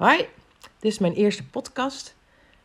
[0.00, 0.16] Hoi,
[0.58, 2.14] dit is mijn eerste podcast.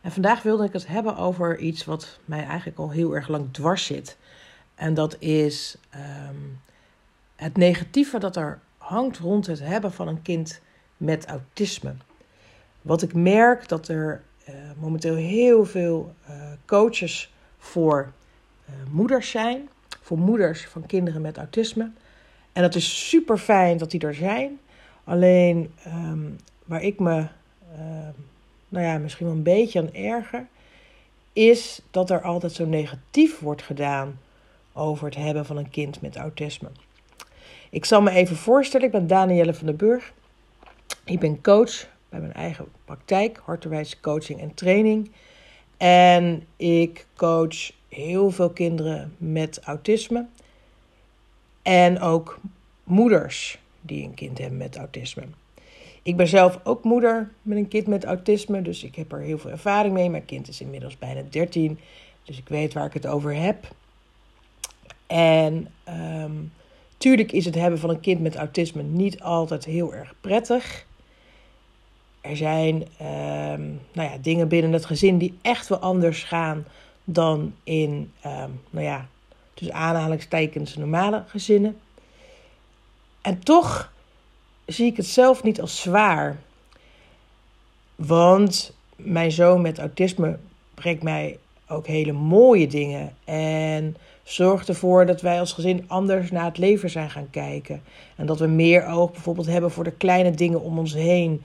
[0.00, 3.52] En vandaag wilde ik het hebben over iets wat mij eigenlijk al heel erg lang
[3.52, 4.16] dwars zit.
[4.74, 6.36] En dat is ehm,
[7.34, 10.60] het negatieve dat er hangt rond het hebben van een kind
[10.96, 11.94] met autisme.
[12.82, 18.12] Wat ik merk dat er uh, momenteel heel veel uh, coaches voor
[18.68, 19.68] uh, moeders zijn.
[20.02, 21.90] Voor moeders van kinderen met autisme.
[22.52, 24.58] En dat is super fijn dat die er zijn.
[25.04, 28.08] Alleen um, waar ik me, uh,
[28.68, 30.46] nou ja, misschien wel een beetje aan erger,
[31.32, 34.20] is dat er altijd zo negatief wordt gedaan
[34.72, 36.68] over het hebben van een kind met autisme.
[37.70, 40.12] Ik zal me even voorstellen, ik ben Danielle van der Burg.
[41.04, 45.10] Ik ben coach bij mijn eigen praktijk, Harterwijs Coaching en Training.
[45.76, 50.26] En ik coach heel veel kinderen met autisme.
[51.62, 52.40] En ook
[52.84, 55.22] moeders die een kind hebben met autisme.
[56.06, 59.38] Ik ben zelf ook moeder met een kind met autisme, dus ik heb er heel
[59.38, 60.10] veel ervaring mee.
[60.10, 61.78] Mijn kind is inmiddels bijna 13,
[62.22, 63.68] dus ik weet waar ik het over heb.
[65.06, 65.68] En
[66.22, 66.52] um,
[66.98, 70.86] tuurlijk is het hebben van een kind met autisme niet altijd heel erg prettig.
[72.20, 76.66] Er zijn um, nou ja, dingen binnen het gezin die echt wel anders gaan
[77.04, 79.08] dan in, um, nou ja,
[79.54, 81.76] dus aanhalingstekens normale gezinnen.
[83.22, 83.94] En toch
[84.66, 86.38] zie ik het zelf niet als zwaar.
[87.94, 90.38] Want mijn zoon met autisme
[90.74, 93.14] brengt mij ook hele mooie dingen.
[93.24, 97.82] En zorgt ervoor dat wij als gezin anders naar het leven zijn gaan kijken.
[98.16, 101.42] En dat we meer oog bijvoorbeeld hebben voor de kleine dingen om ons heen.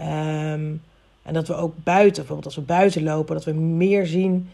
[0.00, 0.82] Um,
[1.22, 4.50] en dat we ook buiten, bijvoorbeeld als we buiten lopen, dat we meer zien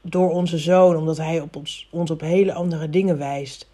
[0.00, 3.68] door onze zoon, omdat hij op ons, ons op hele andere dingen wijst.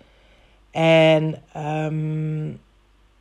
[0.70, 2.60] En um,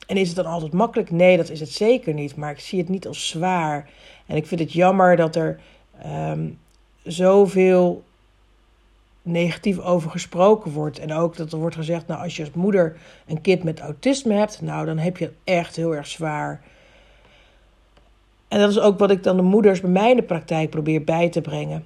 [0.08, 1.12] en is het dan altijd makkelijk?
[1.12, 2.36] Nee, dat is het zeker niet.
[2.36, 3.90] Maar ik zie het niet als zwaar.
[4.26, 5.60] En ik vind het jammer dat er
[6.06, 6.58] um,
[7.04, 8.04] zoveel
[9.22, 11.00] negatief over gesproken wordt.
[11.00, 14.34] En ook dat er wordt gezegd, nou als je als moeder een kind met autisme
[14.34, 16.62] hebt, nou dan heb je het echt heel erg zwaar.
[18.48, 21.04] En dat is ook wat ik dan de moeders bij mij in de praktijk probeer
[21.04, 21.84] bij te brengen.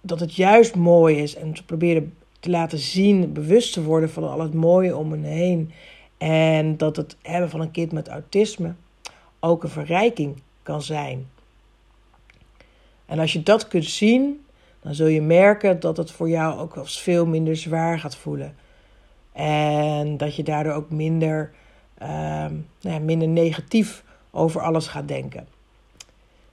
[0.00, 4.30] Dat het juist mooi is en ze proberen te laten zien, bewust te worden van
[4.30, 5.72] al het mooie om hen heen.
[6.18, 8.74] En dat het hebben van een kind met autisme
[9.40, 11.30] ook een verrijking kan zijn.
[13.06, 14.44] En als je dat kunt zien,
[14.80, 18.56] dan zul je merken dat het voor jou ook wel veel minder zwaar gaat voelen.
[19.32, 21.52] En dat je daardoor ook minder,
[22.02, 25.46] uh, nou ja, minder negatief over alles gaat denken.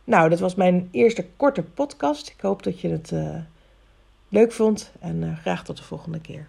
[0.03, 2.29] Nou, dat was mijn eerste korte podcast.
[2.29, 3.35] Ik hoop dat je het uh,
[4.29, 6.47] leuk vond en uh, graag tot de volgende keer.